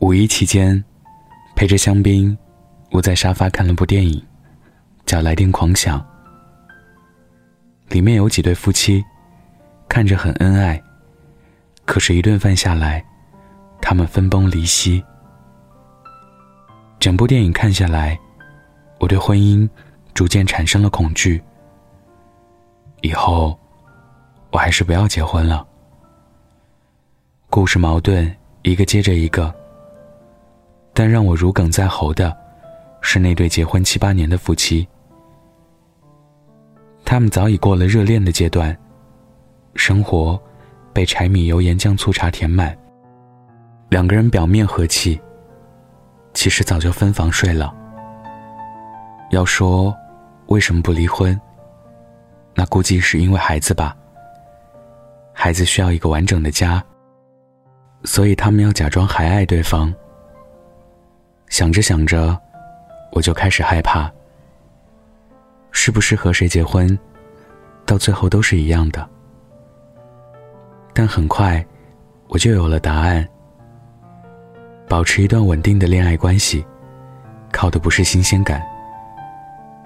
[0.00, 0.82] 五一期间，
[1.54, 2.36] 陪着香槟，
[2.90, 4.22] 我在沙发看了部电影，
[5.06, 6.00] 叫《来电狂想》。
[7.88, 9.02] 里面有几对夫妻，
[9.88, 10.82] 看着很恩爱，
[11.86, 13.04] 可是，一顿饭下来，
[13.80, 15.02] 他们分崩离析。
[16.98, 18.18] 整部电影看下来，
[18.98, 19.68] 我对婚姻
[20.12, 21.40] 逐渐产生了恐惧。
[23.00, 23.58] 以后，
[24.50, 25.66] 我还是不要结婚了。
[27.48, 29.54] 故事矛盾一个接着一个，
[30.94, 32.34] 但让我如鲠在喉的，
[33.00, 34.86] 是那对结婚七八年的夫妻。
[37.04, 38.74] 他们早已过了热恋的阶段，
[39.74, 40.40] 生活
[40.92, 42.76] 被柴米油盐酱醋茶填满。
[43.90, 45.20] 两个人表面和气，
[46.32, 47.74] 其实早就分房睡了。
[49.30, 49.94] 要说
[50.46, 51.38] 为什么不离婚，
[52.54, 53.96] 那估计是因为孩子吧。
[55.32, 56.82] 孩子需要一个完整的家。
[58.04, 59.92] 所以他们要假装还爱对方。
[61.48, 62.36] 想着想着，
[63.12, 64.10] 我就开始害怕。
[65.70, 66.98] 是不是和谁结婚，
[67.86, 69.08] 到最后都是一样的？
[70.92, 71.64] 但很快，
[72.28, 73.26] 我就有了答案。
[74.88, 76.64] 保持一段稳定的恋爱关系，
[77.52, 78.62] 靠的不是新鲜感，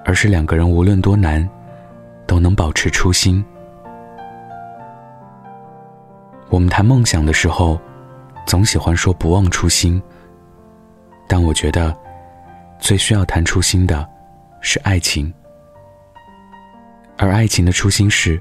[0.04, 1.48] 而是两个人无论多难，
[2.26, 3.44] 都能保持初心。
[6.50, 7.78] 我们谈梦想的时候。
[8.46, 10.02] 总喜欢说不忘初心，
[11.28, 11.94] 但我觉得
[12.78, 14.08] 最需要谈初心的
[14.62, 15.32] 是爱情，
[17.18, 18.40] 而爱情的初心是：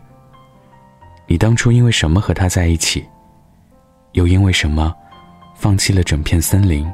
[1.28, 3.06] 你当初因为什么和他在一起，
[4.14, 4.96] 又因为什么
[5.54, 6.88] 放弃了整片森林？《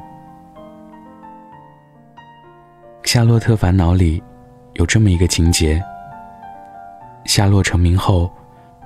[3.04, 4.20] 夏洛特烦恼》里
[4.72, 5.80] 有这么一个情节：
[7.24, 8.28] 夏洛成名后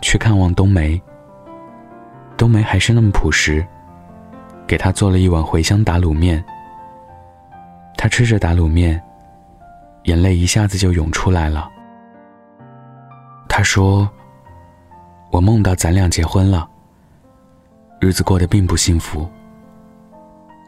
[0.02, 1.00] 去看望冬梅，
[2.36, 3.66] 冬梅还是那么朴实。
[4.66, 6.44] 给他做了一碗茴香打卤面。
[7.98, 9.02] 他吃着打卤面，
[10.04, 11.68] 眼泪一下子就涌出来了。
[13.48, 14.08] 他说
[15.32, 16.70] ：“我梦到咱俩结婚了，
[18.00, 19.28] 日子过得并不幸福。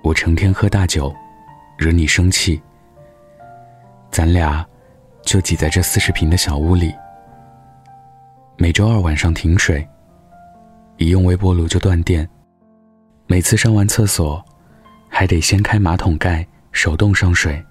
[0.03, 1.15] 我成天喝大酒，
[1.79, 2.61] 惹你生气。
[4.11, 4.67] 咱俩
[5.23, 6.93] 就挤在这四十平的小屋里，
[8.57, 9.89] 每周二晚上停水，
[10.97, 12.29] 一用微波炉就断电。”
[13.29, 14.45] 每次上完厕所，
[15.09, 17.65] 还得掀开马桶盖手动上水。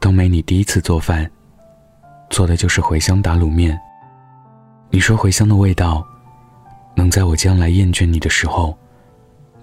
[0.00, 1.30] 冬梅，你第一次做饭，
[2.30, 3.78] 做的就是茴香打卤面。
[4.90, 6.06] 你说茴香的味道，
[6.94, 8.76] 能在我将来厌倦你的时候，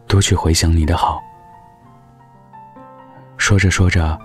[0.08, 1.22] 多去回想你的好。
[3.38, 4.18] 说着说着，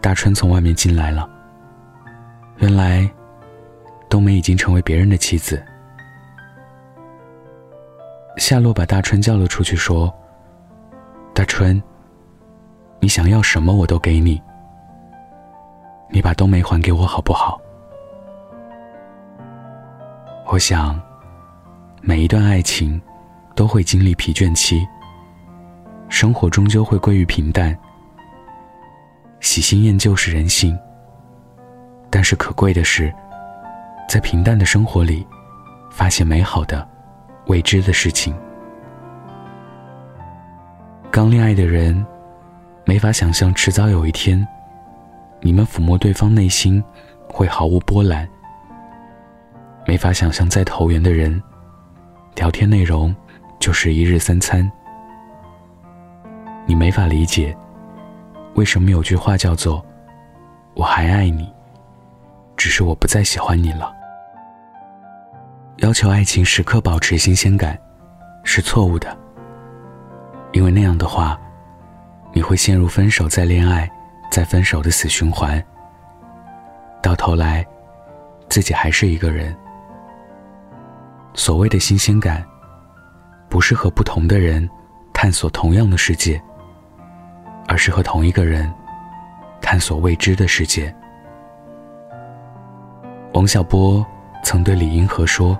[0.00, 1.28] 大春从外面进来了。
[2.58, 3.10] 原来，
[4.08, 5.62] 冬梅已经成为别人的妻子。
[8.36, 10.12] 夏洛把大春叫了出去，说
[11.34, 11.82] ：“大春，
[13.00, 14.40] 你想要什么我都给你。
[16.08, 17.60] 你把冬梅还给我好不好？”
[20.46, 21.00] 我想，
[22.00, 23.00] 每一段爱情
[23.54, 24.86] 都会经历疲倦期，
[26.08, 27.76] 生活终究会归于平淡，
[29.38, 30.76] 喜新厌旧是人性。
[32.10, 33.14] 但是可贵的是，
[34.08, 35.24] 在平淡的生活里，
[35.90, 36.86] 发现美好的。
[37.46, 38.34] 未知的事情，
[41.10, 42.04] 刚恋爱的人
[42.84, 44.46] 没法想象，迟早有一天，
[45.40, 46.82] 你们抚摸对方内心
[47.28, 48.26] 会毫无波澜；
[49.86, 51.40] 没法想象，再投缘的人，
[52.34, 53.14] 聊天内容
[53.58, 54.70] 就是一日三餐。
[56.66, 57.56] 你没法理解，
[58.54, 59.84] 为什么有句话叫做
[60.74, 61.52] “我还爱你，
[62.56, 63.92] 只是我不再喜欢你了”。
[65.78, 67.78] 要求爱情时刻保持新鲜感，
[68.44, 69.16] 是错误的。
[70.52, 71.38] 因为那样的话，
[72.32, 73.90] 你会陷入分手再恋爱
[74.30, 75.62] 再分手的死循环。
[77.02, 77.66] 到头来，
[78.48, 79.56] 自己还是一个人。
[81.34, 82.44] 所谓的新鲜感，
[83.48, 84.68] 不是和不同的人
[85.12, 86.40] 探索同样的世界，
[87.66, 88.72] 而是和同一个人
[89.60, 90.94] 探索未知的世界。
[93.34, 94.04] 王小波
[94.42, 95.58] 曾对李银河说。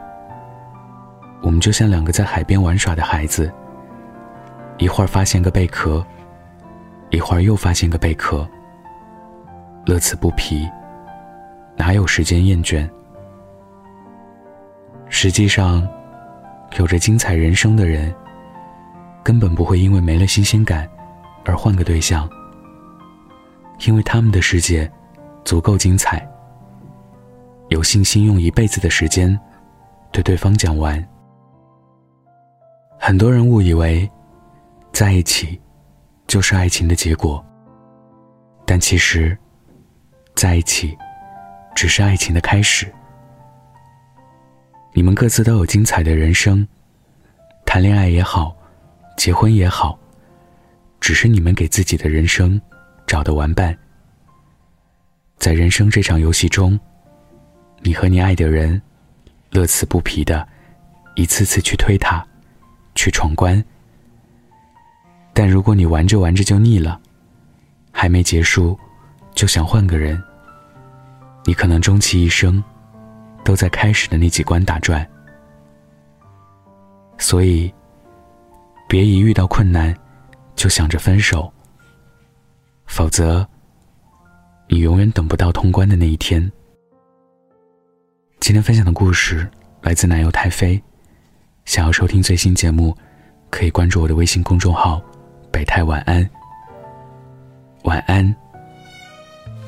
[1.43, 3.51] 我们就像两个在海边玩耍的孩子，
[4.77, 6.05] 一会儿发现个贝壳，
[7.11, 8.49] 一会儿又发现个贝壳，
[9.85, 10.69] 乐此不疲，
[11.77, 12.89] 哪有时间厌倦？
[15.09, 15.87] 实际上，
[16.79, 18.15] 有着精彩人生的人，
[19.25, 20.89] 根本不会因为没了新鲜感
[21.45, 22.29] 而换个对象，
[23.87, 24.91] 因为他们的世界
[25.45, 26.25] 足够精彩，
[27.71, 29.37] 有信心用一辈子的时间
[30.13, 31.05] 对对方讲完。
[33.01, 34.09] 很多人误以为，
[34.93, 35.61] 在一起
[36.31, 37.45] 就是爱情的结果，
[38.65, 39.37] 但其实，
[40.37, 40.97] 在一起
[41.75, 42.87] 只是爱情的开始。
[44.95, 46.65] 你们各自都有精彩的人生，
[47.67, 48.57] 谈恋爱也好，
[49.17, 49.99] 结婚也好，
[51.01, 52.61] 只是你们给自己的人生
[53.09, 53.77] 找的玩伴。
[55.37, 56.79] 在人生这场游戏中，
[57.81, 58.81] 你和你爱的人
[59.51, 60.47] 乐此不疲的
[61.17, 62.25] 一次次去推塔，
[62.95, 63.61] 去闯关。
[65.41, 67.01] 但如果你玩着玩着就腻了，
[67.91, 68.79] 还没结束
[69.33, 70.23] 就想换个人，
[71.47, 72.63] 你可能终其一生。
[73.43, 75.09] 都在开始的那几关打转，
[77.17, 77.73] 所以
[78.87, 79.97] 别一遇到困难
[80.55, 81.51] 就想着分手，
[82.85, 83.49] 否则
[84.69, 86.53] 你永远等不到通关的那一天。
[88.41, 89.51] 今天分享的故事
[89.81, 90.81] 来自奶油太妃，
[91.65, 92.95] 想要收听最新节目，
[93.49, 95.03] 可以关注我的微信公众号
[95.51, 96.29] “北太晚安。
[97.85, 98.35] 晚安。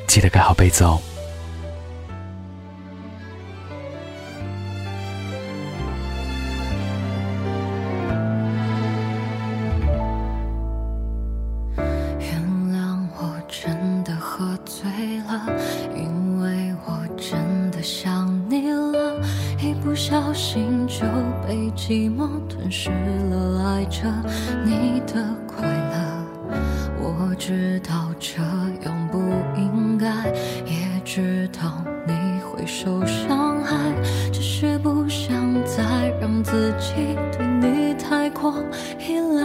[0.06, 1.00] 记得盖好被子哦。
[12.18, 12.42] 原
[12.72, 14.86] 谅我真的喝醉
[15.20, 15.46] 了
[15.96, 19.18] 因为我真的想你了
[19.58, 21.06] 一不小心就
[21.46, 22.90] 被寂寞吞噬
[23.30, 24.02] 了爱着
[24.64, 25.41] 你的
[27.44, 28.40] 知道这
[28.84, 29.18] 样不
[29.56, 30.06] 应该，
[30.64, 33.74] 也知道你会受伤害，
[34.32, 35.34] 只是不想
[35.64, 35.82] 再
[36.20, 38.54] 让自己对你太过
[39.00, 39.44] 依赖。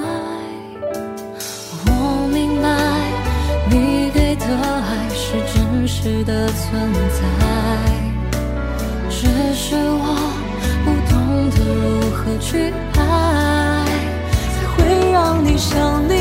[1.88, 1.90] 我
[2.32, 2.70] 明白
[3.72, 7.20] 你给的爱是真实的存在，
[9.10, 10.06] 只是我
[10.86, 11.58] 不懂得。
[11.66, 13.00] 如何去爱，
[14.54, 16.14] 才会让你想离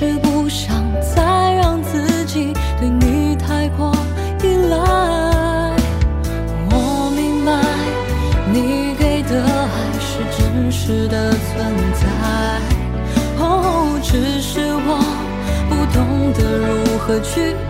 [0.00, 0.82] 是不想
[1.14, 3.94] 再让自己对你太过
[4.42, 4.78] 依赖。
[6.70, 7.52] 我明白，
[8.50, 11.38] 你给的爱是真实的存
[12.00, 12.06] 在，
[13.40, 14.88] 哦，只是我
[15.68, 17.54] 不懂得如何去。